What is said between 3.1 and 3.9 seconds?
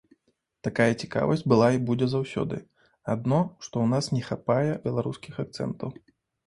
адно, што ў